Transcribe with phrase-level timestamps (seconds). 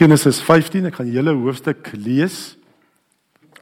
[0.00, 2.54] Genesis 15, ek gaan die hele hoofstuk lees.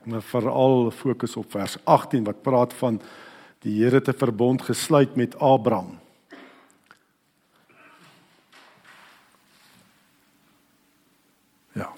[0.07, 3.00] Maar veral fokus op vers 18 wat praat van
[3.67, 5.97] die Here te verbond gesluit met Abraham.
[11.74, 11.90] Ja.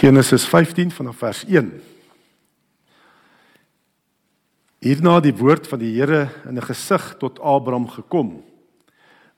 [0.00, 1.74] Genesis 15 vanaf vers 1.
[4.80, 8.38] Hierna die woord van die Here in 'n gesig tot Abraham gekom.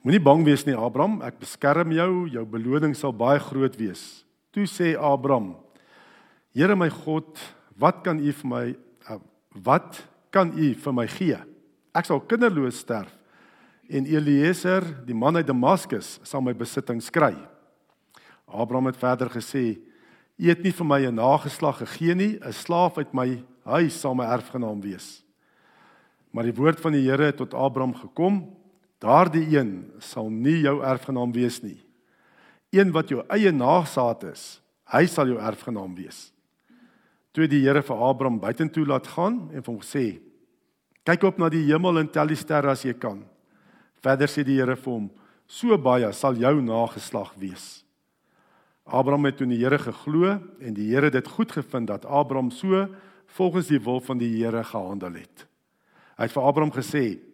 [0.01, 4.23] Moenie bang wees nie, Abraham, ek beskerm jou, jou beloning sal baie groot wees.
[4.49, 5.51] Toe sê Abraham:
[6.57, 7.37] Here my God,
[7.77, 8.63] wat kan U vir my
[9.05, 9.19] uh,
[9.61, 9.99] wat
[10.33, 11.37] kan U vir my gee?
[11.93, 13.13] Ek sal kinderloos sterf
[13.91, 17.35] en Eliezer, die man uit Damaskus, sal my besittings kry.
[18.49, 19.77] Abraham het verder gesê:
[20.41, 24.15] U het nie vir my 'n nageslag gegee nie, 'n slaaf uit my huis sal
[24.15, 25.21] my erfgenaam wees.
[26.33, 28.60] Maar die woord van die Here het tot Abraham gekom:
[29.01, 29.71] Daardie een
[30.03, 31.79] sal nie jou erfgenaam wees nie.
[32.71, 34.43] Een wat jou eie nagesaat is,
[34.93, 36.29] hy sal jou erfgenaam wees.
[37.33, 40.21] Toe die Here vir Abraham buitentoe laat gaan en hom gesê:
[41.03, 43.23] "Kyk op na die hemel en tel die sterre as jy kan."
[44.03, 45.09] Verder sê die Here vir hom:
[45.47, 47.83] "So baie sal jou nageslag wees."
[48.85, 52.87] Abraham het toe die Here geglo en die Here dit goed gevind dat Abraham so
[53.27, 55.47] volgens die wil van die Here gehandel het.
[56.17, 57.30] Hy het vir Abraham gesê: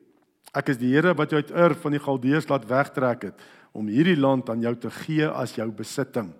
[0.56, 3.90] Ek is die Here wat jou uit Ur van die Galdeërs laat wegtrek het om
[3.92, 6.31] hierdie land aan jou te gee as jou besitting.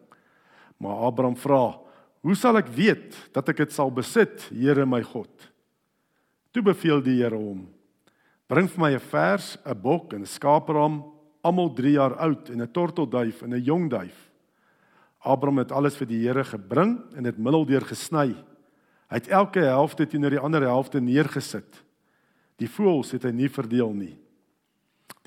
[0.82, 1.80] Maar Abraham vra:
[2.22, 5.30] "Hoe sal ek weet dat ek dit sal besit, Here my God?"
[6.52, 7.68] Toe beveel die Here hom:
[8.48, 11.04] "Bring vir my 'n vers, 'n bok en 'n skaapram,
[11.44, 14.32] almal 3 jaar oud en 'n tortelduif en 'n jong duif."
[15.20, 18.36] Abraham het alles vir die Here gebring en dit middeldeur gesny.
[19.10, 21.84] Hy het elke helfte teenoor die ander helfte neergesit.
[22.58, 24.16] Die voëls het hy nie verdeel nie.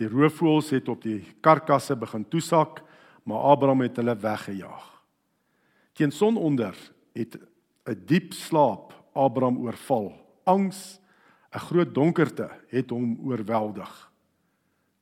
[0.00, 2.81] Die roofvoëls het op die karkasse begin toesak,
[3.28, 4.86] maar Abraham het hulle weggejaag.
[5.95, 6.75] Teen sononder
[7.12, 7.36] het
[7.86, 10.13] 'n diep slaap Abraham oorval.
[10.45, 11.01] Angs,
[11.52, 14.11] 'n groot donkerte het hom oorweldig.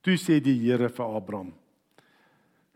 [0.01, 1.55] Toe sê die Here vir Abraham: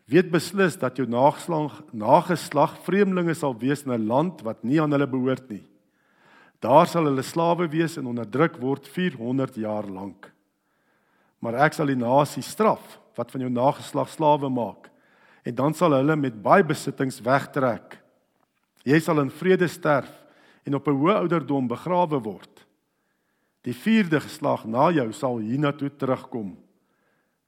[0.06, 4.92] "Weet beslis dat jou nageslag nageslag vreemdelinge sal wees in 'n land wat nie aan
[4.92, 5.64] hulle behoort nie.
[6.62, 10.28] Daar sal hulle slawe wees en onderdruk word 400 jaar lank.
[11.42, 14.88] Maar ek sal die nasie straf wat van jou nageslag slawe maak
[15.42, 17.98] en dan sal hulle met baie besittings wegtrek.
[18.86, 20.10] Jy sal in vrede sterf
[20.62, 22.66] en op 'n hoë ouderdom begrawe word.
[23.62, 26.56] Die vierde geslag na jou sal hiernatoe terugkom.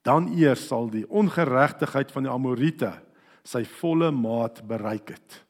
[0.02, 2.92] Dan eers sal die ongeregtigheid van die Amorite
[3.44, 5.44] sy volle maat bereik het.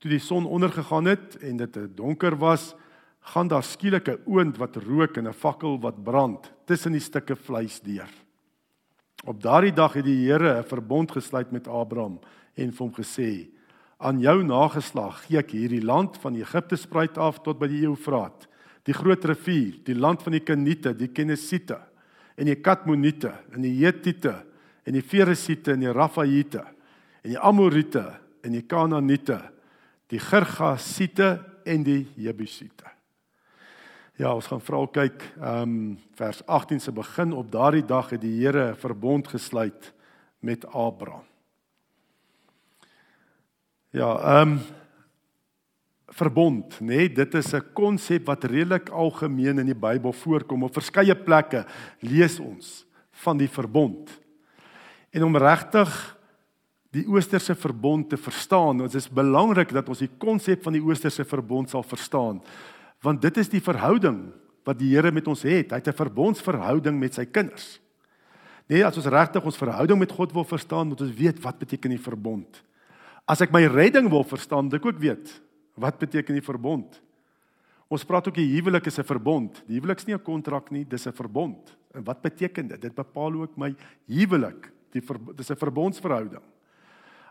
[0.00, 2.72] Toe die son ondergegaan het en dit donker was,
[3.20, 7.36] gaan daar skielik 'n oond wat rook en 'n fakkel wat brand tussen die stukke
[7.36, 8.08] vleis deur.
[9.24, 12.18] Op daardie dag het die Here 'n verbond gesluit met Abraham
[12.54, 13.50] en hom gesê:
[13.98, 18.48] "Aan jou nageslag gee ek hierdie land van Egipte spruit af tot by die Eufraat,
[18.84, 21.78] die groot rivier, die land van die Keniete, die Kenesiete
[22.36, 24.46] en die Kadmoniete en die Hetite
[24.84, 26.64] en die Feresiete en die Rafaite
[27.22, 29.59] en die Amorite en die Kanaaniete."
[30.10, 32.88] Die Gergasiete en die Jebusiete.
[34.20, 38.20] Ja, ons gaan vra kyk, ehm um, vers 18 se begin op daardie dag het
[38.20, 39.92] die Here 'n verbond gesluit
[40.40, 41.24] met Abraham.
[43.90, 44.60] Ja, ehm um,
[46.10, 50.62] verbond, nê, nee, dit is 'n konsep wat redelik algemeen in die Bybel voorkom.
[50.62, 51.64] Op verskeie plekke
[52.00, 54.20] lees ons van die verbond.
[55.10, 56.16] En om regtig
[56.90, 58.78] die oosterse verbond te verstaan.
[58.78, 62.40] Dit is belangrik dat ons die konsep van die oosterse verbond sal verstaan.
[63.04, 64.32] Want dit is die verhouding
[64.66, 65.70] wat die Here met ons het.
[65.70, 67.80] Hy het 'n verbondsverhouding met sy kinders.
[68.68, 71.90] Nee, as ons regtig ons verhouding met God wil verstaan, moet ons weet wat beteken
[71.90, 72.62] die verbond.
[73.26, 75.40] As ek my redding wil verstaan, moet ek ook weet
[75.74, 77.00] wat beteken die verbond.
[77.88, 79.62] Ons praat ook die huwelik is 'n verbond.
[79.66, 81.76] Die huwelik is nie 'n kontrak nie, dis 'n verbond.
[81.94, 82.80] En wat beteken dit?
[82.80, 83.74] Dit bepaal ook my
[84.06, 84.70] huwelik.
[84.92, 85.02] Die
[85.34, 86.42] dis 'n verbondsverhouding.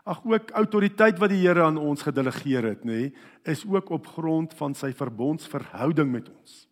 [0.04, 3.14] Ag ook autoriteit wat die Here aan ons gedelegeer het, nê, nee,
[3.44, 6.66] is ook op grond van sy verbondsverhouding met ons.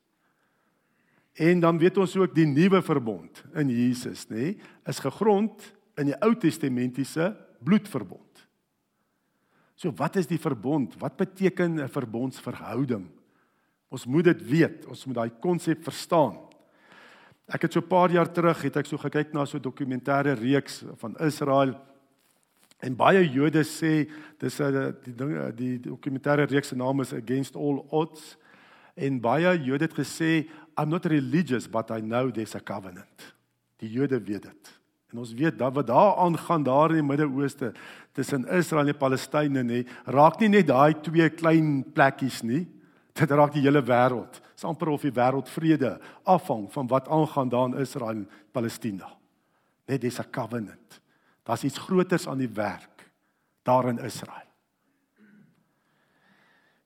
[1.39, 4.57] En dan weet ons ook die nuwe verbond in Jesus, nê, nee,
[4.89, 7.35] is gegrond in die Ou Testamentiese
[7.65, 8.25] bloedverbond.
[9.79, 10.97] So wat is die verbond?
[10.99, 13.07] Wat beteken 'n verbondsverhouding?
[13.89, 14.87] Ons moet dit weet.
[14.87, 16.37] Ons moet daai konsep verstaan.
[17.49, 20.35] Ek het so 'n paar jaar terug het ek so gekyk na so 'n dokumentêre
[20.35, 21.75] reeks van Israel
[22.79, 24.09] En baie Jode sê
[24.39, 28.37] dis 'n die ding die dokumentêre reeks se naam is Against All Odds.
[28.97, 30.49] En baie Jode het gesê
[30.79, 33.35] I'm not religious but I know there's a covenant.
[33.79, 34.79] Die Jode weet dit.
[35.13, 37.73] En ons weet dat wat daar aangaan daar in die Midde-Ooste
[38.13, 42.67] tussen Israel en Palestynë nê, raak nie net daai twee klein plekkies nie.
[43.17, 44.37] Dit raak die hele wêreld.
[44.37, 45.97] Dit is amper of die wêreld vrede
[46.29, 49.09] afhang van wat aangaan daar in Israel en Palestina.
[49.89, 51.01] Net dis 'n covenant.
[51.49, 53.09] Daar's iets groters aan die werk
[53.65, 54.45] daar in Israel.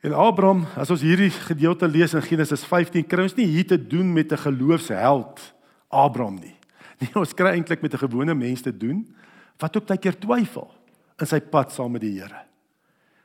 [0.03, 3.79] En Abraham, as ons hierdie gedeelte lees in Genesis 15, kry ons nie hier te
[3.79, 5.43] doen met 'n geloofsheld
[5.89, 6.55] Abraham nie.
[7.03, 9.03] Nee, ons kry eintlik met 'n gewone mens te doen
[9.59, 10.71] wat ook baie keer twyfel
[11.19, 12.52] in sy pad saam met die Here.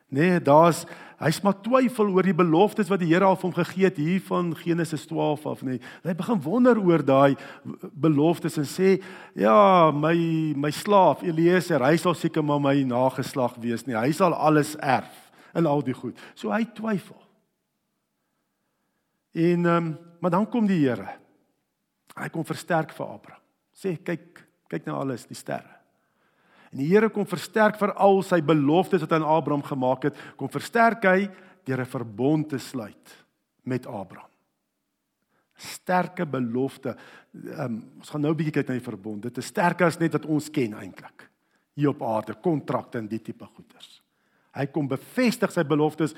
[0.07, 0.85] Nee, daar's
[1.17, 4.21] hy's maar twyfel oor die beloftes wat die Here al vir hom gegee het hier
[4.27, 5.81] van Genesis 12 af, nee.
[6.05, 7.35] Hy begin wonder oor daai
[7.91, 8.95] beloftes en sê,
[9.35, 10.13] ja, my
[10.55, 13.97] my slaaf Eliezer, hy sal seker maar my nageslag wees nie.
[13.97, 16.19] Hy sal alles erf in al die goed.
[16.37, 17.19] So hy twyfel.
[19.37, 21.11] En ehm um, maar dan kom die Here.
[22.17, 23.41] Hy kom versterk vir Abraham.
[23.77, 25.76] Sê kyk, kyk na alles, die sterre.
[26.71, 30.17] En die Here kom versterk vir al sy beloftes wat hy aan Abraham gemaak het,
[30.35, 31.29] kom versterk hy
[31.67, 33.25] deur 'n verbond te sluit
[33.63, 34.29] met Abraham.
[35.55, 36.95] Sterke belofte.
[37.33, 39.21] Um, ons gaan nou 'n bietjie kyk na die verbond.
[39.21, 41.29] Dit is sterker as net wat ons ken eintlik.
[41.73, 44.01] Hier op aarde, kontrakte en die tipe goeders.
[44.53, 46.13] Hy kom bevestig sy beloftes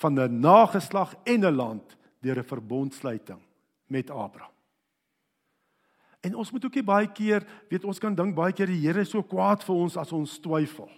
[0.00, 3.40] van 'n nageslag en 'n land deur 'n verbondsluiting
[3.88, 4.51] met Abraham.
[6.22, 9.02] En ons moet ook nie baie keer, weet ons kan dink baie keer die Here
[9.02, 10.90] is so kwaad vir ons as ons twyfel.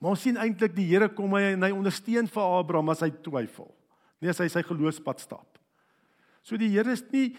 [0.00, 3.10] Maar ons sien eintlik die Here kom hy en hy ondersteun vir Abraham as hy
[3.24, 3.68] twyfel.
[4.20, 5.60] Nee, as hy sy geloofspad stap.
[6.46, 7.34] So die Here is nie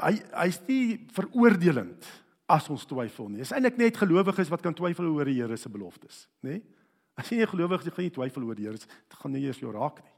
[0.00, 2.06] hy hy's nie veroordelend
[2.52, 3.42] as ons twyfel nie.
[3.42, 6.58] Dit is eintlik net gelowiges wat kan twyfel oor die Here se beloftes, nê?
[6.58, 6.64] Nee?
[7.18, 8.78] As jy nie gelowig is, gaan jy twyfel oor die Here.
[8.80, 10.14] Dit gaan nie eers jou raak nie.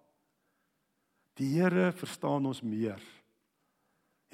[1.41, 3.03] Die Here verstaan ons meer.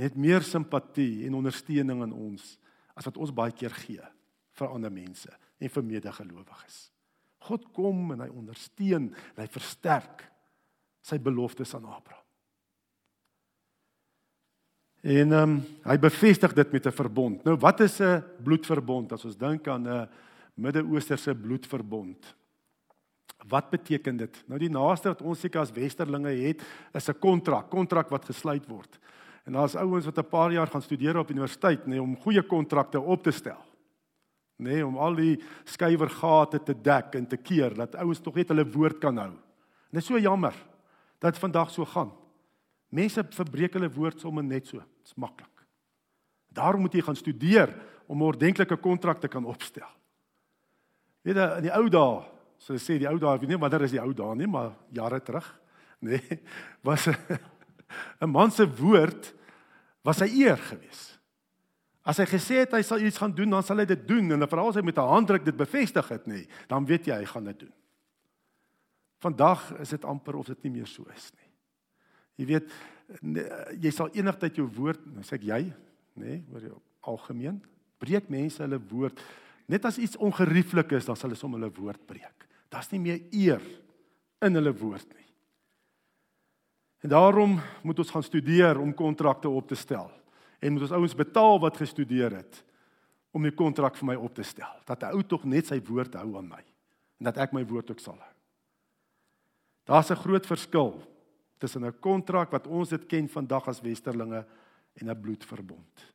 [0.01, 2.55] Het meer simpatie en ondersteuning in ons
[2.97, 4.07] as wat ons baie keer gee
[4.57, 5.31] vir ander mense
[5.61, 6.79] en vir medegelowiges.
[7.49, 10.27] God kom en hy ondersteun en hy versterk
[11.05, 12.27] sy beloftes aan Abraham.
[15.01, 17.45] En ehm um, hy bevestig dit met 'n verbond.
[17.45, 20.09] Nou wat is 'n bloedverbond as ons dink aan 'n
[20.55, 22.37] Midde-Oosterse bloedverbond?
[23.49, 24.45] Wat beteken dit?
[24.47, 26.63] Nou die naaste wat ons seker as westerlinge het,
[26.93, 28.99] is 'n kontrak, kontrak wat gesluit word.
[29.51, 32.43] En daar's ouens wat 'n paar jaar gaan studeer op universiteit, nê, nee, om goeie
[32.43, 33.59] kontrakte op te stel.
[34.57, 38.49] Nê, nee, om al die skuiwergate te dek en te keer dat ouens tog net
[38.49, 39.31] hulle woord kan hou.
[39.31, 40.55] En dit is so jammer
[41.19, 42.13] dat vandag so gaan.
[42.89, 44.79] Mense verbreek hulle woord sommer net so.
[44.79, 45.67] Dit's maklik.
[46.49, 47.75] Daarom moet jy gaan studeer
[48.07, 49.89] om 'n ordentlike kontrak te kan opstel.
[51.23, 52.23] Weet jy, in die ou dae
[52.59, 55.21] So sê die ou daar, weet nie wanneer is die ou daar nie, maar jare
[55.21, 55.61] terug,
[56.05, 56.41] nê, nee,
[56.85, 57.09] was
[58.21, 59.40] 'n man se woord
[60.07, 61.07] was sy eer gewees.
[62.07, 64.49] As hy gesê het hy sal iets gaan doen, dan sal hy dit doen en
[64.49, 67.25] veral as hy met 'n handdruk dit bevestig het, nê, nee, dan weet jy hy
[67.25, 67.75] gaan dit doen.
[69.21, 71.51] Vandag is dit amper of dit nie meer so is nie.
[72.41, 72.73] Jy weet
[73.83, 75.63] jy sal enigtyd jou woord, nou sê ek jy,
[76.15, 77.61] nê, nee, oor die algemeen,
[77.99, 79.21] breek mense hulle woord.
[79.69, 82.47] Net as iets ongerieflik is, dan sal hulle sommer hulle woord breek.
[82.71, 83.61] Daar's nie meer eer
[84.41, 85.20] in hulle woord nie.
[87.01, 90.11] En daarom moet ons gaan studeer om kontrakte op te stel.
[90.59, 92.65] En moet ons ouens betaal wat gestudeer het
[93.31, 94.75] om die kontrak vir my op te stel.
[94.85, 96.65] Dat 'n ou tog net sy woord hou aan my
[97.19, 98.35] en dat ek my woord ook sal hou.
[99.85, 101.03] Daar's 'n groot verskil
[101.59, 104.45] tussen 'n kontrak wat ons dit ken vandag as westerlinge
[104.95, 106.15] en 'n bloedverbond.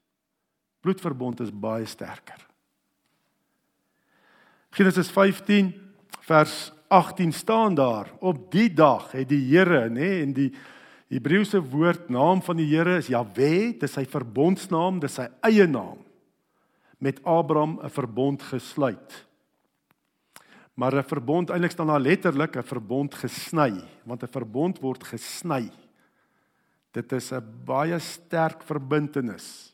[0.81, 2.47] Bloedverbond is baie sterker.
[4.69, 5.73] Genesis 15
[6.19, 10.53] vers 18 staan daar op die dag het die Here nê en die
[11.13, 16.01] Hebreëse woord naam van die Here is Jahwe dis sy verbondsnaam dis sy eie naam.
[16.97, 19.25] Met Abraham 'n verbond gesluit.
[20.75, 25.71] Maar 'n verbond eintlik staan daar letterlik 'n verbond gesny want 'n verbond word gesny
[26.95, 29.73] dit is 'n baie sterk verbintenis.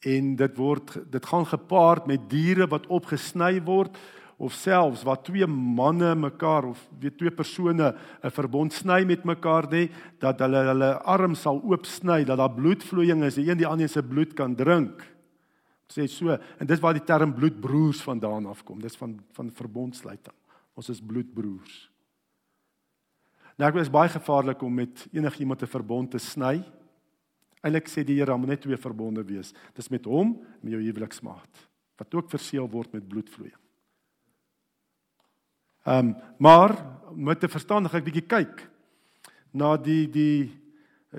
[0.00, 3.96] En dit word dit gaan gepaard met diere wat opgesny word
[4.36, 9.64] of selfs wat twee manne mekaar of weet twee persone 'n verbond sny met mekaar
[9.70, 9.88] nê
[10.20, 14.02] dat hulle hulle arm sal oopsny dat daar bloedvloeiing is die een die ander se
[14.02, 15.02] bloed kan drink.
[15.88, 16.28] Sê so
[16.58, 20.36] en dis waar die term bloedbroers vandaan afkom dis van van verbondsluiting.
[20.74, 21.90] Ons is bloedbroers.
[23.56, 26.62] Nou ek is baie gevaarlik om met enigiemand 'n verbond te sny.
[27.62, 29.54] Eintlik sê die Here moet net twee verbonde wees.
[29.74, 33.65] Dis met hom met jou huweliksmaat wat ook verseël word met bloedvloeiing
[35.86, 36.74] Ehm um, maar
[37.14, 38.70] met 'n verstandigheid bietjie kyk
[39.50, 40.52] na die die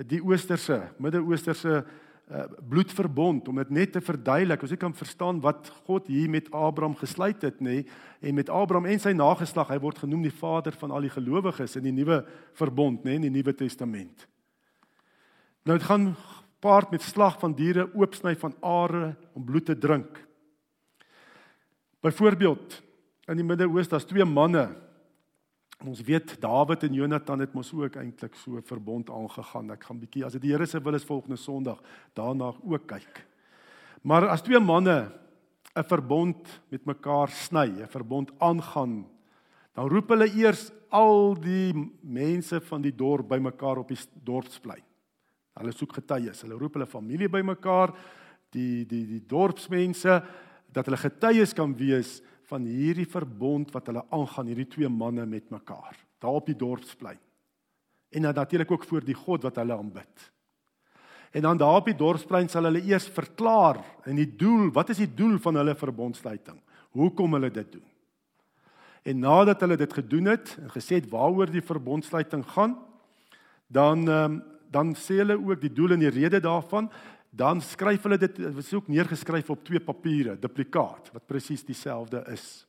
[0.06, 1.84] die oosterse, Midde-Oosterse
[2.30, 6.94] uh, bloedverbond om dit net te verduidelik, jy kan verstaan wat God hier met Abraham
[6.94, 7.86] gesluit het, nê,
[8.20, 11.76] en met Abraham en sy nageslag, hy word genoem die vader van al die gelowiges
[11.76, 14.28] in die nuwe verbond, nê, in die Nuwe Testament.
[15.64, 16.14] Nou dit gaan
[16.60, 20.26] paart met slag van diere, oopsny van are om bloed te drink.
[22.00, 22.82] Byvoorbeeld
[23.28, 24.68] in die Midde-Ooste, daar's twee manne
[25.86, 29.70] Ons weet Dawid en Jonathan het mos ook eintlik so 'n verbond aangegaan.
[29.70, 31.80] Ek gaan bietjie as dit die Here se wil is volgende Sondag
[32.14, 33.26] daarna ook kyk.
[34.02, 35.12] Maar as twee manne
[35.76, 39.06] 'n verbond met mekaar sny, 'n verbond aangaan,
[39.74, 44.82] dan roep hulle eers al die mense van die dorp bymekaar op die dorpsplein.
[45.54, 46.42] Hulle soek getuies.
[46.42, 47.94] Hulle roep hulle familie bymekaar,
[48.50, 50.24] die die die dorpsmense
[50.72, 55.50] dat hulle getuies kan wees van hierdie verbond wat hulle aangaan hierdie twee manne met
[55.52, 57.20] mekaar daar op die dorpsplein.
[58.10, 60.24] En dan natuurlik ook voor die God wat hulle aanbid.
[61.30, 63.78] En dan daar op die dorpsplein sal hulle eers verklaar
[64.08, 66.58] en die doel, wat is die doel van hulle verbondsluiting?
[66.96, 67.86] Hoekom hulle dit doen?
[69.02, 72.78] En nadat hulle dit gedoen het en gesê het waaroor die verbondsluiting gaan,
[73.68, 74.40] dan um,
[74.70, 76.90] dan sê hulle ook die doel en die rede daarvan
[77.30, 82.66] dan skryf hulle dit was ook neergeskryf op twee papiere, duplikaat wat presies dieselfde is.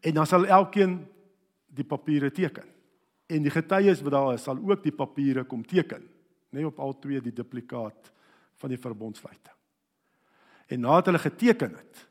[0.00, 1.00] En dan sal elkeen
[1.66, 2.66] die papiere teken.
[3.26, 6.02] En die getuies wat daar is, sal ook die papiere kom teken,
[6.48, 8.12] nê nee, op al twee die duplikaat
[8.56, 9.54] van die verbondsluiting.
[10.68, 12.04] En nadat hulle geteken het,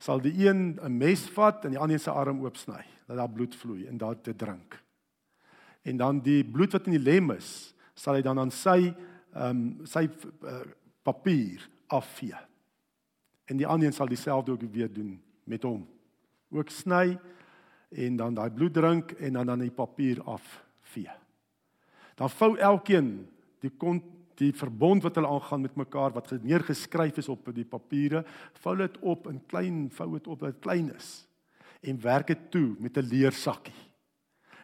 [0.00, 3.54] sal die een 'n mes vat en die ander se arm oopsny, dat daar bloed
[3.54, 4.82] vloei en daar te drink.
[5.82, 8.94] En dan die bloed wat in die lem is, sal hy dan aan sy
[9.32, 10.08] ehm um, sy
[10.42, 10.60] uh,
[11.02, 12.38] papier afvee.
[13.44, 15.86] En die ander een sal dieselfde ook weer doen met hom.
[16.50, 17.18] Ook sny
[17.90, 21.10] en dan daai bloed drink en dan dan die papier afvee.
[22.14, 23.28] Dan vou elkeen
[23.60, 24.02] die kon
[24.40, 28.24] die verbond wat hulle aangaan met mekaar wat neergeskryf is op die papiere,
[28.62, 31.26] vou dit op in klein vou dit op dat klein is
[31.80, 33.89] en werk dit toe met 'n leersakkie.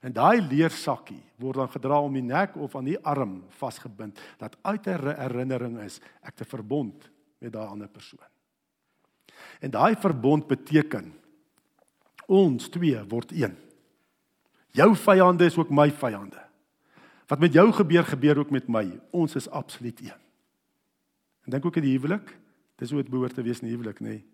[0.07, 4.55] En daai leersakkie word dan gedra om die nek of aan die arm vasgebind dat
[4.63, 8.31] uit 'n herinnering is ek te verbond met daai ander persoon.
[9.61, 11.13] En daai verbond beteken
[12.27, 13.57] ons twee word een.
[14.71, 16.43] Jou vyande is ook my vyande.
[17.27, 19.01] Wat met jou gebeur gebeur ook met my.
[19.11, 20.21] Ons is absoluut een.
[21.45, 22.39] En dink ook aan die huwelik.
[22.77, 24.05] Dis hoe dit behoort te wees in 'n huwelik, nê?
[24.05, 24.25] Nee.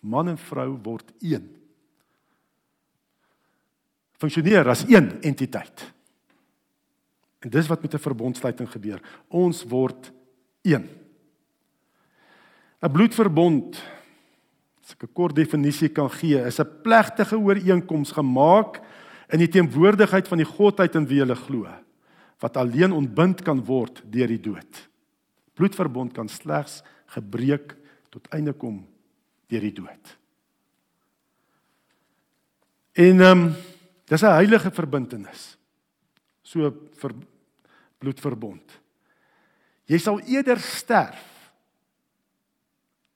[0.00, 1.63] Man en vrou word een
[4.18, 5.92] funksioneer as een entiteit.
[7.44, 9.00] En dis wat met 'n verbondsluiting gebeur.
[9.28, 10.12] Ons word
[10.62, 10.88] een.
[12.80, 13.76] 'n Bloedverbond,
[14.82, 18.80] as ek 'n kort definisie kan gee, is 'n plegtige ooreenkoms gemaak
[19.28, 21.68] in die teenwoordigheid van die Godheid in wie jy glo,
[22.38, 24.88] wat alleen ontbind kan word deur die dood.
[25.54, 27.76] Bloedverbond kan slegs gebreek
[28.10, 28.86] tot einde kom
[29.46, 30.18] deur die dood.
[32.92, 33.54] En ehm um,
[34.06, 35.56] Dis 'n heilige verbintenis.
[36.42, 37.12] So vir
[37.98, 38.80] bloedverbond.
[39.86, 41.52] Jy sal eerder sterf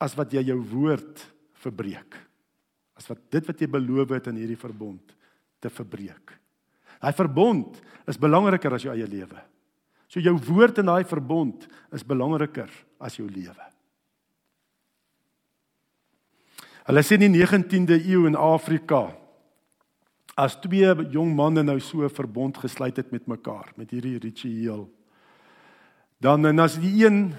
[0.00, 2.16] as wat jy jou woord verbreek.
[2.96, 5.14] As wat dit wat jy beloof het in hierdie verbond
[5.60, 6.34] te verbreek.
[7.00, 9.40] Daai verbond is belangriker as jou eie lewe.
[10.08, 13.66] So jou woord in daai verbond is belangriker as jou lewe.
[16.88, 19.12] Hulle sê in die 19de eeu in Afrika
[20.38, 24.88] as twee jong manne nou so 'n verbond gesluit het met mekaar met hierdie ritueel
[26.20, 27.34] dan en as die een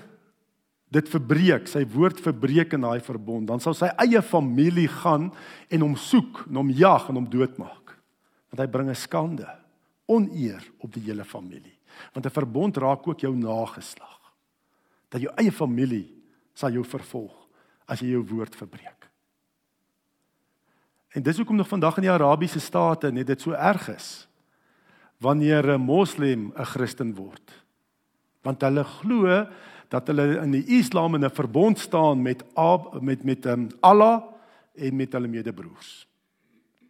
[0.89, 5.29] dit verbreek sy woord verbreek in daai verbond dan sal sy eie familie gaan
[5.69, 7.93] en hom soek en hom jag en hom doodmaak.
[8.49, 9.47] Want hy bring 'n skande
[10.07, 11.77] oneer op die hele familie.
[12.13, 14.33] Want 'n verbond raak ook jou nageslag.
[15.09, 16.09] Dat jou eie familie
[16.53, 17.47] sal jou vervolg
[17.85, 18.98] as jy jou woord verbreek
[21.09, 24.27] En dis hoekom nog vandag in die Arabiese state net dit so erg is
[25.19, 27.65] wanneer 'n moslim 'n Christen word.
[28.41, 29.47] Want hulle glo
[29.89, 34.23] dat hulle in die Islam in 'n verbond staan met Ab, met met um, Allah
[34.75, 36.07] en met hulle medebroers.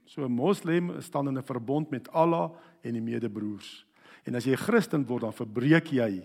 [0.06, 3.86] So 'n moslim staan in 'n verbond met Allah en die medebroers.
[4.24, 6.24] En as jy 'n Christen word, dan verbreek jy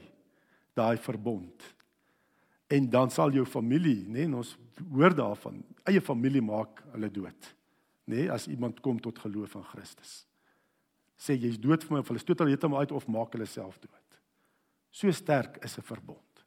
[0.74, 1.74] daai verbond.
[2.66, 4.58] En dan sal jou familie, nê, nee, ons
[4.92, 7.54] hoor daarvan, eie familie maak hulle dood
[8.04, 10.24] nê, nee, as iemand kom tot geloof in Christus.
[11.16, 13.78] Sê jy's dood vir my of hulle stoot hulle heeltemal uit of maak hulle self
[13.80, 14.18] dood.
[14.90, 16.44] So sterk is 'n verbond.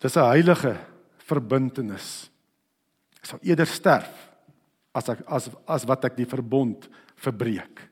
[0.00, 0.74] Dis 'n heilige
[1.18, 2.30] verbintenis.
[3.18, 4.10] Ek sal eerder sterf
[4.94, 7.88] as ek as as wat ek die verbond verbreek.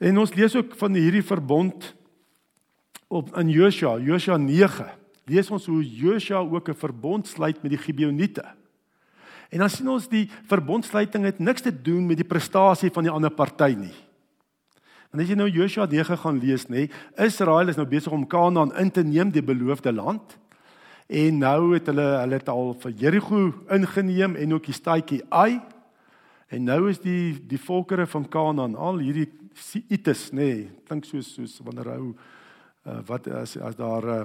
[0.00, 1.94] En ons lees ook van hierdie verbond
[3.08, 4.86] op in Josua, Josua 9,
[5.30, 8.44] lees ons hoe Josua ook 'n verbond sluit met die Gibeoniete.
[9.50, 13.12] En dan sien ons die verbondsluiting het niks te doen met die prestasie van die
[13.12, 13.94] ander party nie.
[15.10, 16.86] Want as jy nou Josua 9 gaan lees, nê,
[17.18, 20.36] Israel is nou besig om Kanaan in te neem, die beloofde land.
[21.10, 23.40] En nou het hulle hulle het al vir Jerigo
[23.74, 25.58] ingeneem en ook die stadjie Ai.
[26.50, 29.26] En nou is die die volkere van Kanaan al hierdie
[29.60, 32.12] Sites nê, nee, klink soos soos wanneer ou
[32.86, 34.20] uh, wat as as daar uh,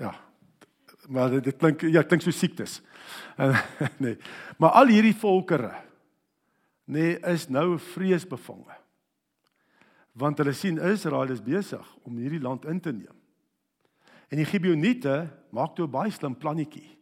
[0.00, 0.14] ja
[1.10, 2.78] maar dit, dit klink ja klink so siektes.
[3.38, 3.58] Uh,
[4.04, 4.16] nee.
[4.58, 5.72] Maar al hierdie volkere
[6.90, 8.74] nê nee, is nou vreesbevange.
[10.18, 13.14] Want hulle sien Israel is besig om hierdie land in te neem.
[14.30, 16.98] En die Gibeoniete maak toe 'n baie slim plannetjie.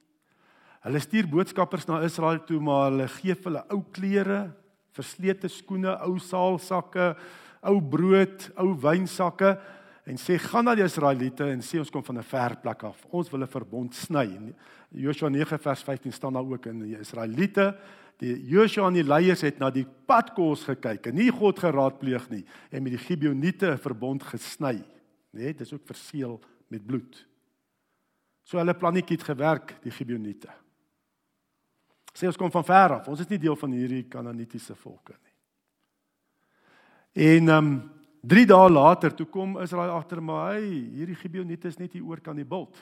[0.85, 4.53] Hulle stuur boodskappers na Israel toe, maar hulle gee vir hulle ou klere,
[4.93, 7.17] verslete skoene, ou saalsakke,
[7.63, 9.57] ou brood, ou wynsakke
[10.09, 13.05] en sê gaan na die Israeliete en sê ons kom van 'n ver plek af.
[13.11, 14.55] Ons wil 'n verbond sny.
[14.91, 17.77] Joshua 9 vers 15 staan daar ook in die Israeliete.
[18.17, 22.45] Die Joshua en die leiers het na die padkos gekyk en nie God geraadpleeg nie
[22.71, 24.85] en met die Gibeoniete 'n verbond gesny.
[25.31, 27.27] Net, dis ook verseël met bloed.
[28.43, 30.49] So hulle plannetjie het gewerk, die Gibeoniete.
[32.15, 33.09] Sê ons kom van ver af.
[33.09, 35.37] Ons is nie deel van hierdie Kanaanitiese volke nie.
[37.13, 40.63] En ehm um, 3 dae later toe kom Israel agter maar hy
[40.99, 42.77] hierdie Gibeoniete is net hier oor kan die bult.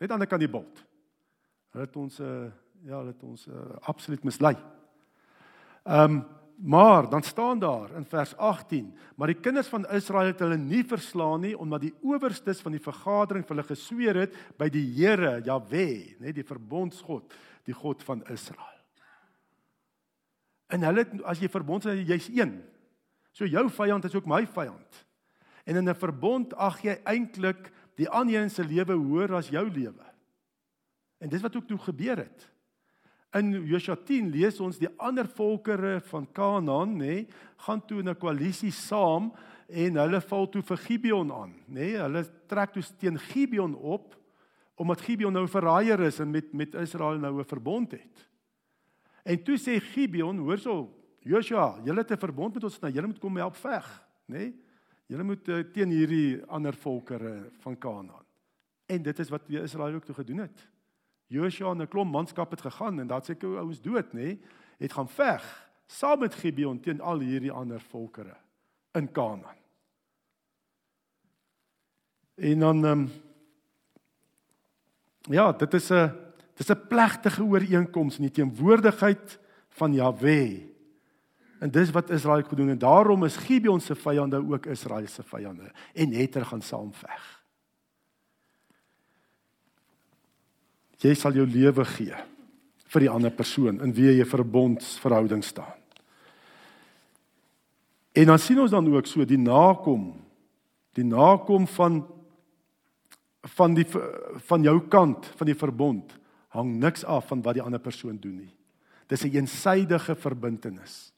[0.00, 0.84] Net aan die kan die bult.
[1.74, 2.50] Hulle het ons uh,
[2.86, 4.56] ja, hulle het ons uh, absoluut mislei.
[5.84, 6.20] Ehm um,
[6.62, 10.84] Maar dan staan daar in vers 18, maar die kinders van Israel het hulle nie
[10.84, 15.38] verslaan nie omdat die owerstes van die vergadering vir hulle gesweer het by die Here,
[15.44, 17.32] Jahwe, net die verbondsgod,
[17.64, 18.76] die God van Israel.
[20.68, 22.52] En hulle as jy verbond is, jy's een.
[23.30, 25.06] So jou vyand is ook my vyand.
[25.64, 30.06] En in 'n verbond ag jy eintlik die ander se lewe hoër as jou lewe.
[31.18, 32.48] En dis wat ook toe gebeur het.
[33.36, 38.18] In Josua 10 lees ons die ander volkere van Kanaan, nê, gaan toe in 'n
[38.18, 39.32] koalisie saam
[39.68, 41.94] en hulle val toe vir Gibeon aan, nê?
[41.94, 44.16] Hulle trek toe teen Gibeon op
[44.74, 48.28] omdat Gibeon nou verraaier is en met met Israel nou 'n verbond het.
[49.24, 53.06] En toe sê Gibeon, hoor so, Josua, julle het 'n verbond met ons, nou julle
[53.06, 54.52] moet kom help veg, nê?
[55.06, 58.24] Julle moet uh, teen hierdie ander volkere van Kanaan.
[58.86, 60.68] En dit is wat Israel ook toe gedoen het.
[61.26, 64.38] Joshua en 'n klomp manskap het gegaan en daar seker ouens dood, nê?
[64.78, 68.36] Het gaan veg saam met Gibeon teen al hierdie ander volkere
[68.92, 69.58] in Kanaan.
[72.34, 73.10] En dan ehm um,
[75.20, 76.12] ja, dit is 'n
[76.54, 80.69] dis 'n plegtige ooreenkoms in die teenwoordigheid van Jahwe.
[81.60, 82.80] En dis wat Israel gedoen het.
[82.80, 87.40] Daarom is Gibeon se vyande ook Israel se vyande en hulle gaan saamveg.
[91.00, 92.16] jy sal jou lewe gee
[92.90, 95.76] vir die ander persoon in wie jy verbondsverhouding staan.
[98.18, 100.12] En dan sien ons dan ook so die nakom
[100.98, 102.02] die nakom van
[103.56, 103.86] van die
[104.50, 106.16] van jou kant van die verbond
[106.52, 108.54] hang niks af van wat die ander persoon doen nie.
[109.06, 111.12] Dis 'n een eensidedige verbintenis.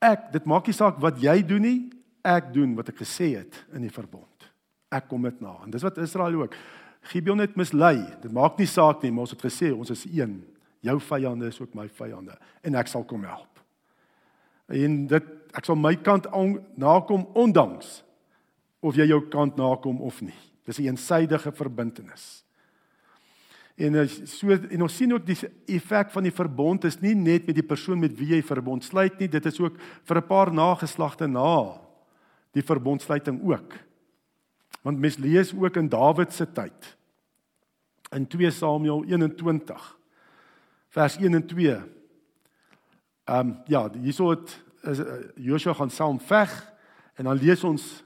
[0.00, 1.78] Ek, dit maak nie saak wat jy doen nie,
[2.24, 4.48] ek doen wat ek gesê het in die verbond.
[4.90, 5.54] Ek kom dit na.
[5.64, 6.56] En dis wat Israel ook.
[7.12, 7.96] Gibeon het mislei.
[8.22, 10.40] Dit maak nie saak nie, maar ons het gesê ons is een.
[10.84, 13.60] Jou vyande is ook my vyande en ek sal kom help.
[14.72, 18.00] En dit ek sal my kant on, nakom ondanks
[18.80, 20.36] of jy jou kant nakom of nie.
[20.64, 22.44] Dis 'n een eensidedige verbintenis.
[23.80, 23.96] En
[24.28, 25.38] so en ons sien ook die
[25.72, 29.16] effek van die verbond is nie net met die persoon met wie jy verbond sluit
[29.18, 31.80] nie, dit is ook vir 'n paar nageslagte na
[32.52, 33.72] die verbondsluiting ook.
[34.82, 36.96] Want mens lees ook in Dawid se tyd.
[38.12, 39.98] In 2 Samuel 21
[40.88, 41.70] vers 1 en 2.
[41.70, 41.86] Ehm
[43.38, 46.72] um, ja, hierso het is uh, Joshua gaan saam veg
[47.14, 48.04] en dan lees ons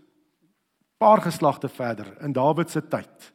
[0.99, 3.34] paar geslagte verder in Dawid se tyd.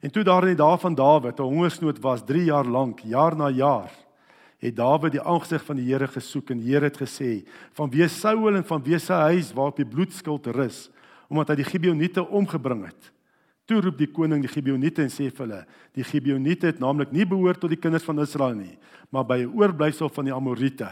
[0.00, 3.36] En toe daar in die dae van Dawid 'n hongersnood was 3 jaar lank, jaar
[3.36, 3.90] na jaar,
[4.58, 8.08] het Dawid die aangesig van die Here gesoek en die Here het gesê: "Van wie
[8.08, 10.90] Saul en van wie se huis waarop die bloedskuld rus?"
[11.28, 13.12] omdat hy die Gibeoniete omgebring het.
[13.68, 17.26] Toe roep die koning die Gibeoniete en sê vir hulle: "Die Gibeoniete het naamlik nie
[17.26, 18.78] behoort tot die kinders van Israel nie,
[19.10, 20.88] maar by 'n oorblyfsel van die Amorite."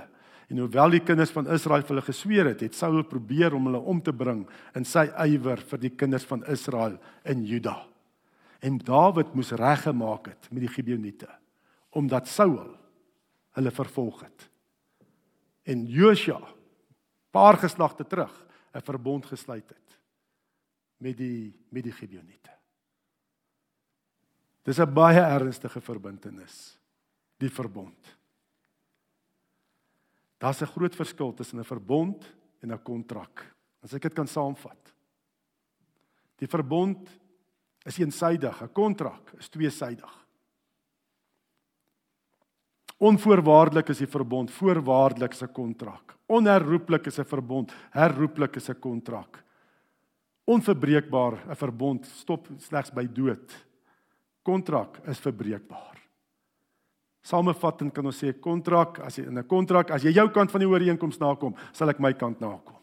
[0.48, 3.80] En hoewel die kinders van Israel vir hulle gesweer het, het Saul probeer om hulle
[3.80, 7.95] om te bring in sy ywer vir die kinders van Israel in Juda.
[8.60, 11.28] En Dawid moes reggemaak het met die Gibeoniete
[11.96, 12.76] omdat Saul
[13.56, 14.50] hulle vervolg het.
[15.64, 16.42] En Josua
[17.30, 19.98] paar geslagte terug 'n verbond gesluit het
[20.96, 22.50] met die met die Gibeoniete.
[24.62, 26.78] Dis 'n baie ernstige verbintenis,
[27.38, 28.16] die verbond.
[30.38, 33.54] Daar's 'n groot verskil tussen 'n verbond en 'n kontrak.
[33.82, 34.94] As ek dit kan saamvat.
[36.36, 37.08] Die verbond
[37.86, 40.26] is eensydig, 'n kontrak is tweesydig.
[42.98, 46.16] Onvoorwaardelik is die verbond, voorwaardelik is 'n kontrak.
[46.26, 49.44] Onherroepelik is 'n verbond, herroepelik is 'n kontrak.
[50.44, 53.66] Onverbreekbaar 'n verbond stop slegs by dood.
[54.42, 55.96] Kontrak is verbreekbaar.
[57.22, 60.60] Samevattend kan ons sê kontrak, as jy in 'n kontrak, as jy jou kant van
[60.60, 62.76] die ooreenkoms nakom, sal ek my kant nakom.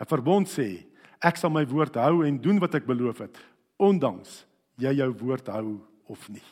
[0.00, 0.86] 'n Verbond sê
[1.20, 3.38] ek sal my woord hou en doen wat ek beloof het,
[3.82, 4.42] ondanks
[4.80, 5.76] jy jou woord hou
[6.10, 6.44] of nie.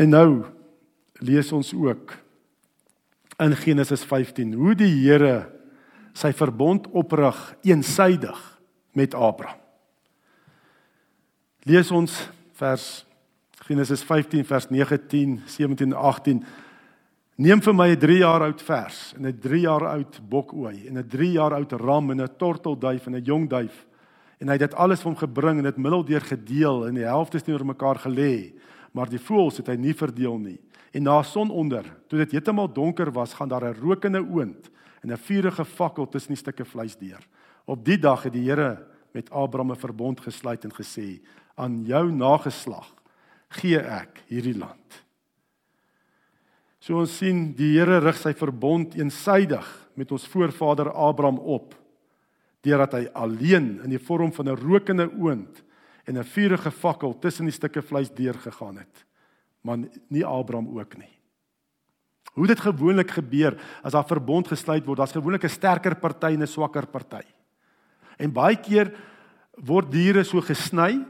[0.00, 0.44] En nou
[1.20, 2.14] lees ons ook
[3.40, 5.50] in Genesis 15 hoe die Here
[6.16, 8.38] sy verbond oprig eensydig
[8.96, 9.58] met Abraham.
[11.68, 12.14] Lees ons
[12.56, 12.84] vers
[13.68, 16.40] Genesis 15 vers 19, 17 en 18.
[17.40, 20.98] Neem vir my 'n 3 jaar oud vers en 'n 3 jaar oud bokooi en
[20.98, 23.86] 'n 3 jaar oud ram en 'n tortelduif en 'n jong duif
[24.40, 27.36] en hy het dit alles vir hom gebring en dit middeldeur gedeel en die helfte
[27.36, 28.52] is teenoor mekaar gelê
[28.92, 30.60] maar die voëls het hy nie verdeel nie.
[30.92, 34.70] En na sononder, toe dit heeltemal donker was, gaan daar 'n rokende oond
[35.02, 37.26] en 'n vuurige fakkel tussen die stukke vleis deur.
[37.64, 41.20] Op die dag het die Here met Abraham 'n verbond gesluit en gesê:
[41.56, 42.94] "Aan jou nageslag
[43.48, 45.09] gee ek hierdie land."
[46.80, 49.66] So ons sien die Here rig sy verbond eensydig
[50.00, 51.74] met ons voorvader Abraham op
[52.64, 55.62] deurdat hy alleen in die vorm van 'n rokende oond
[56.06, 59.04] en 'n vuurige fakkel tussen die stukke vleis deurgegaan het.
[59.62, 61.20] Maar nie Abraham ook nie.
[62.32, 66.42] Hoe dit gewoonlik gebeur as daar verbond gesluit word, daar's gewoonlik 'n sterker party en
[66.42, 67.24] 'n swakker party.
[68.18, 68.92] En baie keer
[69.56, 71.04] word diere so gesny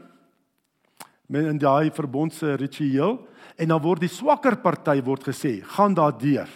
[1.31, 3.15] met in daai verbond se ritueel
[3.55, 6.49] en dan word die swakker party word gesê, gaan daar deur.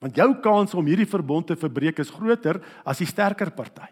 [0.00, 3.88] Want jou kans om hierdie verbond te verbreek is groter as die sterker party.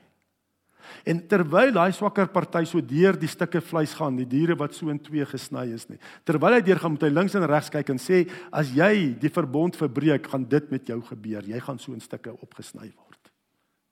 [1.04, 4.92] En terwyl daai swakker party so deur die stukke vleis gaan, die diere wat so
[4.92, 5.98] in twee gesny is nie.
[6.28, 9.32] Terwyl hy deur gaan moet hy links en regs kyk en sê as jy die
[9.32, 11.44] verbond verbreek, gaan dit met jou gebeur.
[11.48, 13.32] Jy gaan so in stukke opgesny word.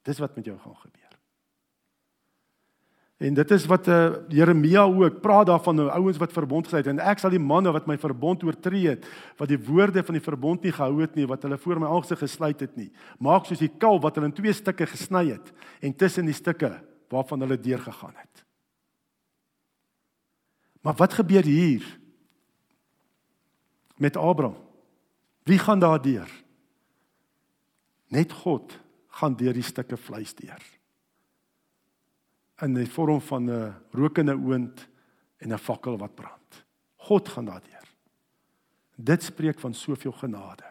[0.05, 1.02] Dis wat met jou gaan gebeur.
[3.17, 6.99] En dit is wat uh, Jeremia ook praat daarvan nou ouens wat verbond gesluit en
[6.99, 9.05] ek sal die manne wat my verbond oortree het,
[9.39, 12.23] wat die woorde van die verbond nie gehou het nie, wat hulle voor my aangesig
[12.25, 12.89] gesluit het nie,
[13.23, 15.53] maak soos die kalf wat hulle in twee stukke gesny het
[15.85, 16.73] en tussen die stukke
[17.13, 18.43] waarvan hulle deurgegaan het.
[20.83, 21.85] Maar wat gebeur hier
[23.95, 24.57] met Abraham?
[25.47, 26.29] Wie gaan daar deur?
[28.07, 28.73] Net God
[29.07, 30.59] gaan deur die stukke vleis deur.
[32.63, 34.87] In die vorm van 'n rokende oond
[35.37, 36.65] en 'n fakkel wat brand.
[36.95, 37.87] God gaan daar deur.
[38.95, 40.63] Dit spreek van soveel genade.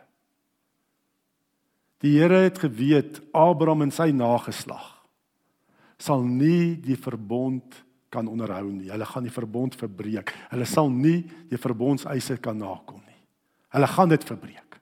[1.99, 5.03] Die Here het geweet Abraham en sy nageslag
[6.03, 8.91] sal nie die verbond kan onderhou nie.
[8.91, 10.35] Hulle gaan die verbond verbreek.
[10.51, 13.21] Hulle sal nie die verbondseise kan nakom nie.
[13.73, 14.81] Hulle gaan dit verbreek.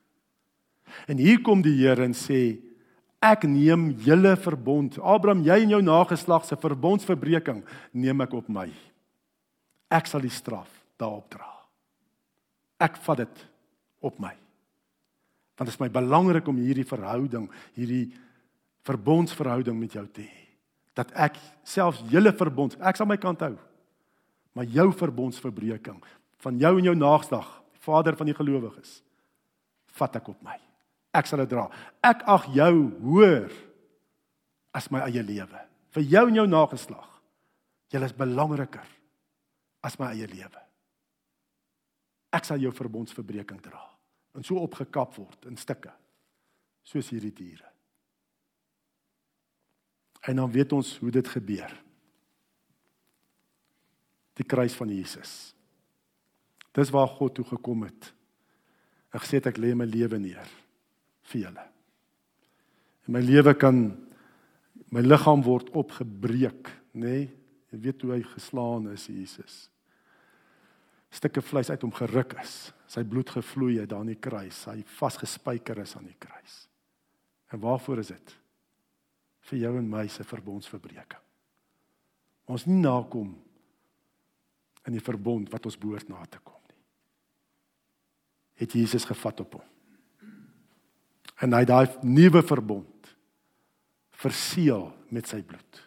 [1.06, 2.58] En hier kom die Here en sê
[3.20, 4.96] ek neem julle verbond.
[4.98, 8.66] Abraham, jy en jou nageslag se verbondsverbreeking neem ek op my.
[9.92, 11.48] Ek sal die straf daarop dra.
[12.80, 13.46] Ek vat dit
[14.00, 14.32] op my.
[15.58, 18.06] Want dit is my belangrik om hierdie verhouding, hierdie
[18.88, 20.40] verbondsverhouding met jou te hê
[20.98, 23.54] dat ek selfs julle verbond, ek sal my kant hou.
[24.52, 26.00] Maar jou verbondsverbreeking
[26.42, 27.48] van jou en jou naagslag,
[27.80, 28.98] Vader van die gelowiges,
[29.96, 30.58] vat ek op my.
[31.16, 31.66] Ek sal dit dra.
[32.06, 33.50] Ek ag jou hoër
[34.76, 35.62] as my eie lewe.
[35.90, 37.08] Vir jou en jou nageslag.
[37.90, 38.86] Jy is belangriker
[39.82, 40.62] as my eie lewe.
[42.30, 43.82] Ek sal jou verbondsverbreeking dra
[44.38, 45.90] en so opgekap word in stukke
[46.86, 47.66] soos hierdie diere.
[50.30, 51.72] En dan weet ons hoe dit gebeur.
[54.38, 55.32] Die kruis van Jesus.
[56.76, 58.12] Dis waar God toe gekom het.
[59.10, 60.50] Ek sê ek lê my lewe neer
[61.30, 61.66] vir julle.
[63.06, 63.82] En my lewe kan
[64.90, 67.04] my liggaam word opgebreek, nê?
[67.04, 67.28] Nee?
[67.70, 69.58] Jy weet hoe hy geslaan is, Jesus.
[71.14, 72.72] Stukke vleis uit hom geruk is.
[72.90, 74.64] Sy bloed gevloei het daar aan die kruis.
[74.66, 76.64] Hy vasgespijker is aan die kruis.
[77.54, 78.34] En waarvoor is dit?
[79.50, 81.22] vir jou en my se verbondsverbreeking.
[82.50, 83.32] Ons nie nakom
[84.86, 86.78] in die verbond wat ons behoort na te kom nie.
[88.62, 89.66] Het Jesus gevat op hom.
[91.40, 93.12] En hy daai nuwe verbond
[94.20, 95.78] verseël met sy bloed.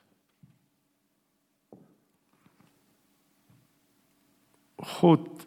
[4.99, 5.45] God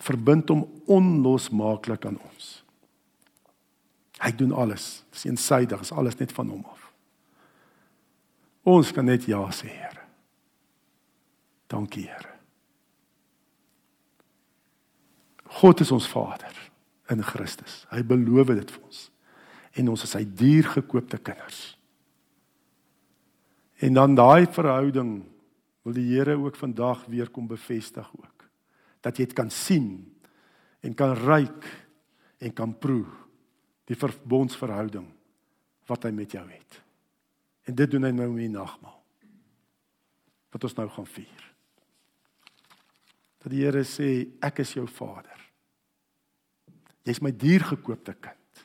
[0.00, 2.50] verbind hom onlosmaaklik aan ons.
[4.20, 5.00] Hy doen alles.
[5.14, 6.90] Dis eensydig, is alles net van hom af.
[8.68, 10.04] Ons kan net ja sê, Here.
[11.72, 12.36] Dankie, Here.
[15.60, 16.69] God is ons Vader
[17.10, 17.84] in Christus.
[17.90, 19.02] Hy beloof dit vir ons.
[19.78, 21.60] En ons is sy diergekoopte kinders.
[23.80, 25.12] En dan daai verhouding
[25.86, 28.46] wil die Here ook vandag weer kom bevestig ook.
[29.00, 30.04] Dat jy dit kan sien
[30.84, 31.64] en kan ruik
[32.40, 33.06] en kan proe
[33.88, 35.08] die verbondsverhouding
[35.88, 36.80] wat hy met jou het.
[37.66, 38.98] En dit doen hy nou in die nagmaal.
[40.50, 41.46] Wat ons nou gaan vier.
[43.40, 44.10] Dat die Here sê
[44.44, 45.49] ek is jou Vader.
[47.08, 48.64] Jy's my diergekoopte kind.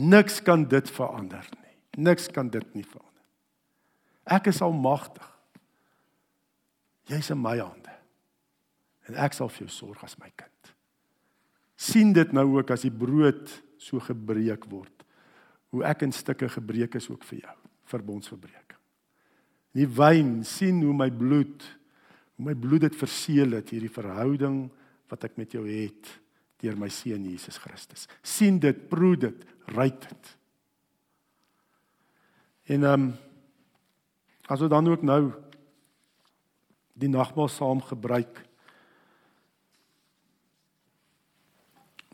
[0.00, 2.04] Niks kan dit verander nie.
[2.06, 3.08] Niks kan dit nie verander.
[4.30, 5.26] Ek is almagtig.
[7.10, 7.96] Jy's in my hande.
[9.10, 10.48] En ek sal vir jou sorg as my kind.
[11.80, 13.48] sien dit nou ook as die brood
[13.80, 14.92] so gebreek word.
[15.72, 17.54] Hoe ek in stukke gebreek is ook vir jou,
[17.88, 18.76] verbondsverbreeking.
[19.78, 21.64] Die wyn sien hoe my bloed,
[22.36, 24.66] hoe my bloed dit verseël het hierdie verhouding
[25.08, 26.10] wat ek met jou het
[26.60, 28.06] deur my seun Jesus Christus.
[28.22, 29.44] sien dit, proe dit,
[29.74, 30.36] ruik dit.
[32.76, 33.12] En ehm um,
[34.50, 35.30] as ons dan ook nou
[36.98, 38.40] die nagmaal saam gebruik.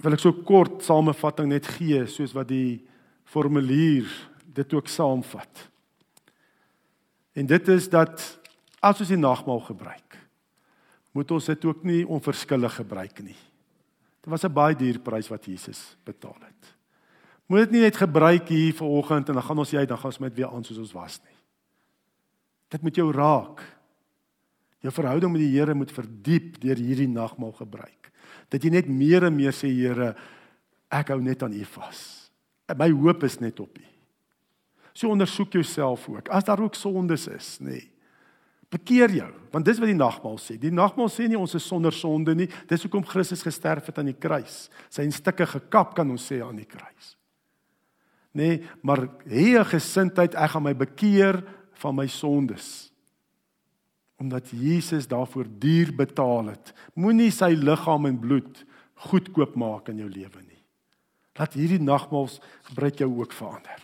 [0.04, 2.84] Wil ek so kort samevatting net gee soos wat die
[3.24, 4.10] formulier
[4.44, 5.64] dit ook saamvat.
[7.36, 8.20] En dit is dat
[8.84, 10.20] as ons die nagmaal gebruik,
[11.16, 13.38] moet ons dit ook nie onverskillig gebruik nie.
[14.26, 16.74] Dit was 'n baie duur prys wat Jesus betaal het.
[17.46, 20.18] Moet dit nie net gebruik hier vanoggend en dan gaan ons jy dan gaan ons
[20.18, 21.36] met weer aan soos ons was nie.
[22.68, 23.62] Dit moet jou raak.
[24.78, 28.10] Jou verhouding met die Here moet verdiep deur hierdie nagmaal gebruik.
[28.48, 30.16] Dat jy net meer en meer sê Here,
[30.90, 32.30] ek hou net aan U vas.
[32.76, 33.84] My hoop is net op U.
[34.92, 36.28] So ondersoek jouself ook.
[36.28, 37.70] As daar ook sondes is, nê.
[37.70, 37.90] Nee,
[38.72, 40.56] bekeer jou, want dis wat die nagmaal sê.
[40.60, 42.48] Die nagmaal sê nie ons is sonder sonde nie.
[42.68, 44.66] Dis hoekom Christus gesterf het aan die kruis.
[44.90, 47.14] Sy in stukke gekap kan ons sê aan die kruis.
[48.36, 51.42] Nee, maar hê 'n gesindheid ek gaan my bekeer
[51.80, 52.92] van my sondes.
[54.18, 56.72] Omdat Jesus daarvoor duur betaal het.
[56.94, 60.64] Moenie sy liggaam en bloed goedkoop maak in jou lewe nie.
[61.36, 63.80] Laat hierdie nagmaals gebruik jou ook verander.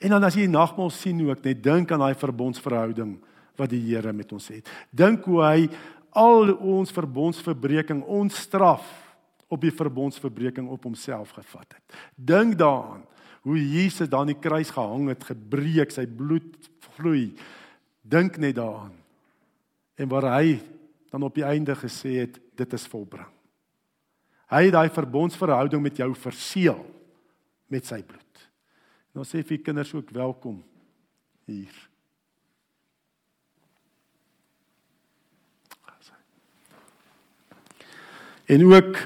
[0.00, 3.18] En dan as jy die nagmaal sien ook net dink aan daai verbondsverhouding
[3.58, 4.68] wat die Here met ons het.
[4.90, 5.68] Dink hoe hy
[6.16, 8.86] al ons verbondsverbreeking, ons straf
[9.48, 11.98] op die verbondsverbreeking op homself gevat het.
[12.14, 13.04] Dink daaraan
[13.46, 17.32] hoe Jesus daar aan die kruis gehang het, gebreek, sy bloed vloei.
[18.02, 18.94] Dink net daaraan.
[19.98, 20.58] En waar hy
[21.08, 23.30] dan op die einde gesê het, dit is volbring.
[24.48, 26.80] Hy het daai verbondsverhouding met jou verseël
[27.68, 28.44] met sy bloed.
[29.12, 30.60] En ons sê vir kinders ook welkom
[31.48, 31.87] hier.
[38.48, 38.96] En ook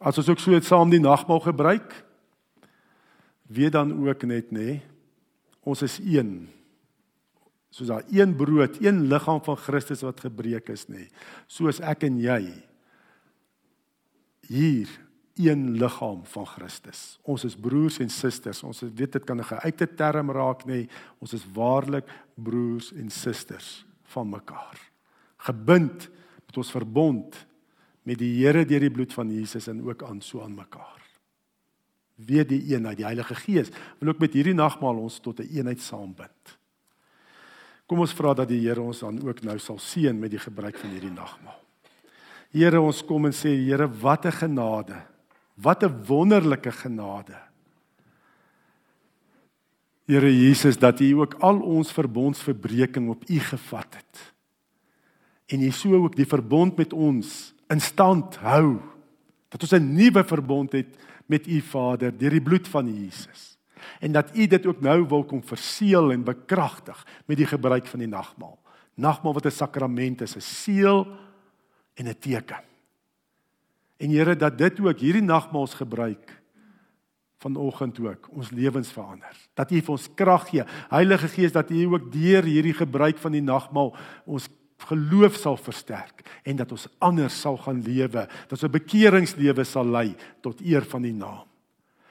[0.00, 1.92] as ons ook so saam die nagmaal gebruik,
[3.48, 4.80] weet dan ook net nê, nee,
[5.66, 6.48] ons is een.
[7.70, 11.04] Soos daar een brood, een liggaam van Christus wat gebreek is nê.
[11.04, 11.08] Nee.
[11.46, 12.40] Soos ek en jy
[14.50, 14.90] hier
[15.40, 17.20] een liggaam van Christus.
[17.22, 18.64] Ons is broers en susters.
[18.66, 20.84] Ons weet dit kan 'n geuite term raak nê.
[20.84, 20.88] Nee.
[21.20, 24.78] Ons is waarlik broers en susters van mekaar.
[25.36, 26.10] Gebind
[26.46, 27.46] met ons verbond
[28.02, 31.00] met die Here deur die bloed van Jesus en ook aan so aan mekaar.
[32.20, 35.56] Weet die eenheid, die Heilige Gees wil ook met hierdie nagmaal ons tot 'n een
[35.56, 36.58] eenheid saambind.
[37.86, 40.76] Kom ons vra dat die Here ons dan ook nou sal seën met die gebruik
[40.78, 41.58] van hierdie nagmaal.
[42.50, 45.02] Here, ons kom en sê Here, wat 'n genade.
[45.56, 47.38] Wat 'n wonderlike genade.
[50.06, 54.34] Here Jesus, dat U ook al ons verbondsverbreeking op U gevat het.
[55.46, 58.80] En U so ook die verbond met ons in stand hou
[59.48, 63.58] dat ons 'n nuwe verbond het met u Vader deur die bloed van Jesus
[64.00, 67.98] en dat u dit ook nou wil kom verseël en bekragtig met die gebruik van
[67.98, 68.58] die nagmaal.
[68.94, 71.06] Nagmaal wat 'n sakrament is, 'n seël
[71.94, 72.64] en 'n teken.
[73.96, 76.42] En Here dat dit ook hierdie nagmaals gebruik
[77.38, 79.36] vanoggend ook ons lewens verander.
[79.54, 80.64] Dat U vir ons krag gee.
[80.88, 84.48] Heilige Gees dat U ook deur hierdie gebruik van die nagmaal ons
[84.88, 89.84] geloof sal versterk en dat ons anders sal gaan lewe, dat ons 'n bekeringslewe sal
[89.84, 91.46] lei tot eer van die naam.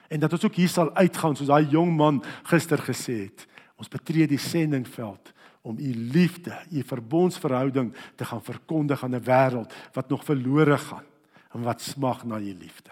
[0.10, 3.48] En dat ons ook hier sal uitgaan soos daai jong man gister gesê het.
[3.78, 9.74] Ons betree die sendingveld om u liefde, u verbondsverhouding te gaan verkondig aan 'n wêreld
[9.94, 11.06] wat nog verlore gaan
[11.54, 12.92] en wat smag na u liefde.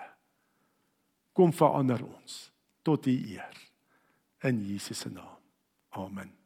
[1.34, 3.58] Kom verander ons tot u eer
[4.42, 5.38] in Jesus se naam.
[5.90, 6.37] Amen.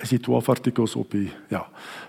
[0.00, 1.64] Is die 12 artikels op die ja.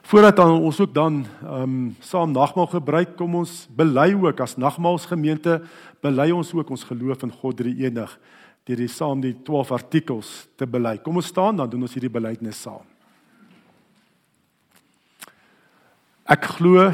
[0.07, 4.57] Voordat dan ons ook dan ehm um, saam nagmaal gebruik, kom ons bely ook as
[4.57, 5.61] nagmaalsgemeente
[6.01, 8.13] bely ons ook ons geloof in God drie enig
[8.65, 10.99] deur die saam die 12 artikels te bely.
[11.01, 12.85] Kom ons staan dan doen ons hierdie belydenis saam.
[16.29, 16.91] Ek glo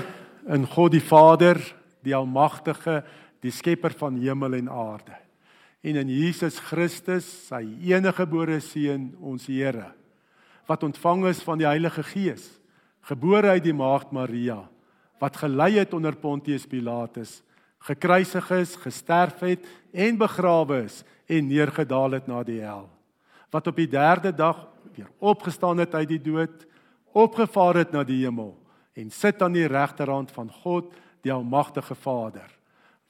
[0.47, 1.59] in God die Vader,
[2.01, 3.03] die almagtige,
[3.43, 5.19] die skepper van hemel en aarde.
[5.83, 9.91] En in Jesus Christus, sy enige gebore seun, ons Here
[10.67, 12.49] wat ontvang is van die Heilige Gees,
[13.07, 14.65] gebore uit die maagd Maria,
[15.21, 17.41] wat gelei het onder Pontius Pilatus,
[17.87, 22.87] gekruisig is, gesterf het en begrawe is en neergedaal het na die hel,
[23.53, 26.65] wat op die 3de dag weer opgestaan het uit die dood,
[27.15, 28.55] opgevaar het na die hemel
[28.97, 32.49] en sit aan die regterhand van God, die almagtige Vader,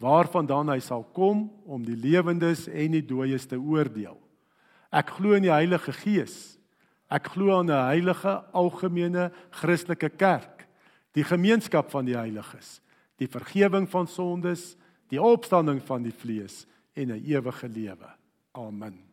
[0.03, 4.17] waarvandaan hy sal kom om die lewendes en die dooies te oordeel.
[4.91, 6.56] Ek glo in die Heilige Gees,
[7.09, 10.67] Ek glo aan 'n heilige algemene Christelike kerk,
[11.13, 12.81] die gemeenskap van die heiliges,
[13.17, 14.75] die vergifnis van sondes,
[15.09, 18.09] die opstanding van die vlees en 'n ewige lewe.
[18.51, 19.06] Amen.